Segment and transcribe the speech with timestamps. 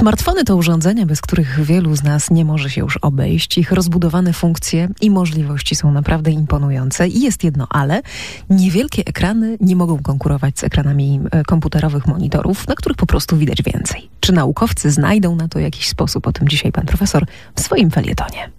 [0.00, 3.58] Smartfony to urządzenia, bez których wielu z nas nie może się już obejść.
[3.58, 7.08] Ich rozbudowane funkcje i możliwości są naprawdę imponujące.
[7.08, 8.02] I jest jedno ale.
[8.50, 13.62] Niewielkie ekrany nie mogą konkurować z ekranami e, komputerowych monitorów, na których po prostu widać
[13.62, 14.08] więcej.
[14.20, 16.26] Czy naukowcy znajdą na to jakiś sposób?
[16.26, 18.50] O tym dzisiaj pan profesor w swoim felietonie.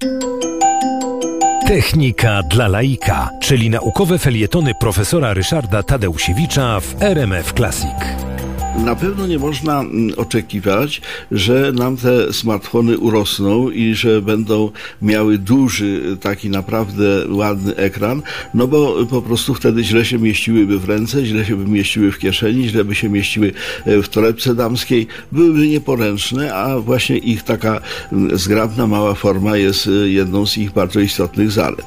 [1.67, 8.30] Technika dla laika, czyli naukowe felietony profesora Ryszarda Tadeusiewicza w RMF Classic
[8.77, 11.01] na pewno nie można mm, oczekiwać,
[11.31, 14.71] że nam te smartfony urosną i że będą
[15.01, 18.21] miały duży, taki naprawdę ładny ekran,
[18.53, 22.19] no bo po prostu wtedy źle się mieściłyby w ręce, źle się by mieściły w
[22.19, 23.51] kieszeni, źle by się mieściły
[23.85, 27.81] e, w torebce damskiej, byłyby nieporęczne, a właśnie ich taka
[28.11, 31.85] mm, zgrabna, mała forma jest e, jedną z ich bardzo istotnych zalet.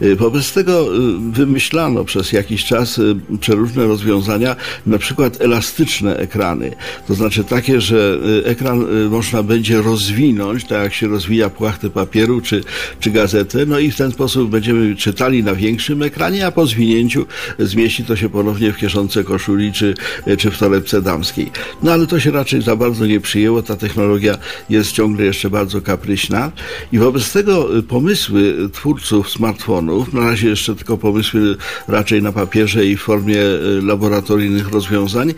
[0.00, 0.86] E, wobec tego
[1.30, 3.00] wymyślano przez jakiś czas
[3.40, 4.56] przeróżne rozwiązania,
[4.86, 6.72] na przykład elastyczne ekrany.
[7.08, 11.90] To znaczy takie, że y, ekran y, można będzie rozwinąć, tak jak się rozwija płachtę
[11.90, 12.64] papieru czy,
[13.00, 17.26] czy gazetę, no i w ten sposób będziemy czytali na większym ekranie, a po zwinięciu
[17.58, 19.94] zmieści to się ponownie w kieszonce koszuli czy,
[20.28, 21.50] y, czy w torebce damskiej.
[21.82, 24.38] No ale to się raczej za bardzo nie przyjęło, ta technologia
[24.70, 26.52] jest ciągle jeszcze bardzo kapryśna
[26.92, 31.56] i wobec tego pomysły twórców smartfonów, na razie jeszcze tylko pomysły
[31.88, 33.38] raczej na papierze i w formie
[33.82, 35.34] laboratoryjnych rozwiązań,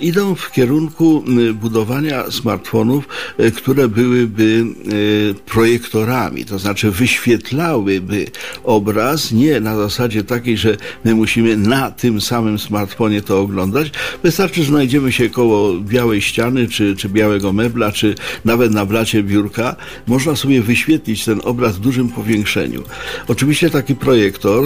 [0.00, 3.08] idą idą w kierunku y, budowania smartfonów,
[3.40, 8.26] y, które byłyby y, projektorami, to znaczy wyświetlałyby
[8.64, 13.90] obraz nie na zasadzie takiej, że my musimy na tym samym smartfonie to oglądać.
[14.22, 19.22] Wystarczy, że znajdziemy się koło białej ściany, czy, czy białego mebla, czy nawet na blacie
[19.22, 19.76] biurka.
[20.06, 22.82] Można sobie wyświetlić ten obraz w dużym powiększeniu.
[23.28, 24.64] Oczywiście taki projektor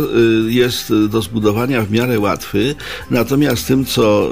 [0.49, 2.75] jest do zbudowania w miarę łatwy,
[3.11, 4.31] natomiast tym, co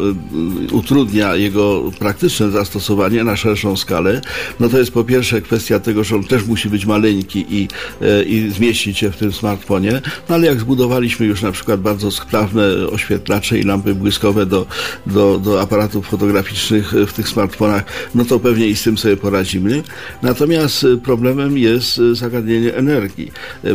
[0.73, 4.21] utrudnia jego praktyczne zastosowanie na szerszą skalę,
[4.61, 7.69] no to jest po pierwsze kwestia tego, że on też musi być maleńki i,
[8.03, 12.11] e, i zmieścić się w tym smartfonie, no ale jak zbudowaliśmy już na przykład bardzo
[12.11, 14.67] sprawne oświetlacze i lampy błyskowe do,
[15.07, 17.85] do, do aparatów fotograficznych w tych smartfonach,
[18.15, 19.83] no to pewnie i z tym sobie poradzimy.
[20.23, 23.33] Natomiast problemem jest zagadnienie energii.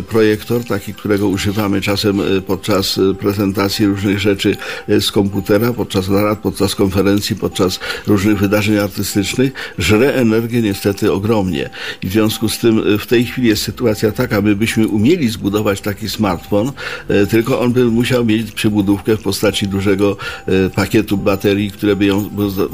[0.10, 7.27] Projektor, taki, którego używamy czasem podczas prezentacji różnych rzeczy z komputera, podczas narad, podczas konferencji,
[7.36, 11.70] podczas różnych wydarzeń artystycznych, żre energię niestety ogromnie.
[12.04, 15.30] I w związku z tym e, w tej chwili jest sytuacja taka, my byśmy umieli
[15.30, 16.72] zbudować taki smartfon,
[17.08, 22.06] e, tylko on by musiał mieć przybudówkę w postaci dużego e, pakietu baterii, które by
[22.06, 22.30] ją,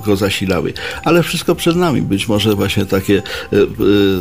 [0.06, 0.74] go zasilały.
[1.04, 2.02] Ale wszystko przed nami.
[2.02, 3.22] Być może właśnie takie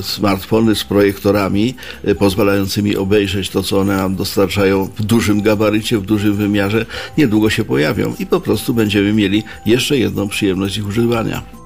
[0.03, 1.75] smartfony z projektorami
[2.19, 6.87] pozwalającymi obejrzeć to, co one nam dostarczają w dużym gabarycie, w dużym wymiarze,
[7.19, 11.62] niedługo się pojawią i po prostu będziemy mieli jeszcze jedno przyjemność ich używania.